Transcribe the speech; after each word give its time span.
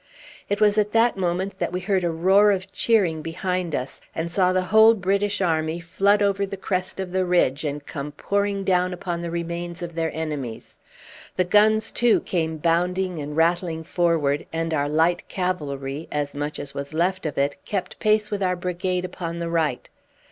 It 0.49 0.59
was 0.59 0.79
at 0.79 0.93
that 0.93 1.15
moment 1.15 1.59
that 1.59 1.71
we 1.71 1.79
heard 1.79 2.03
a 2.03 2.09
roar 2.09 2.49
of 2.49 2.71
cheering 2.71 3.21
behind 3.21 3.75
us, 3.75 4.01
and 4.15 4.31
saw 4.31 4.51
the 4.51 4.63
whole 4.63 4.95
British 4.95 5.41
army 5.41 5.79
flood 5.79 6.23
over 6.23 6.43
the 6.43 6.57
crest 6.57 6.99
of 6.99 7.11
the 7.11 7.23
ridge, 7.23 7.63
and 7.63 7.85
come 7.85 8.11
pouring 8.13 8.63
down 8.63 8.93
upon 8.93 9.21
the 9.21 9.29
remains 9.29 9.83
of 9.83 9.93
their 9.93 10.11
enemies. 10.11 10.79
The 11.35 11.43
guns, 11.45 11.91
too, 11.91 12.19
came 12.21 12.57
bounding 12.57 13.19
and 13.19 13.37
rattling 13.37 13.83
forward, 13.83 14.47
and 14.51 14.73
our 14.73 14.89
light 14.89 15.27
cavalry 15.27 16.07
as 16.11 16.33
much 16.33 16.57
as 16.57 16.73
was 16.73 16.95
left 16.95 17.27
of 17.27 17.37
it 17.37 17.63
kept 17.63 17.99
pace 17.99 18.31
with 18.31 18.41
our 18.41 18.55
brigade 18.55 19.05
upon 19.05 19.37
the 19.37 19.49
right. 19.51 19.87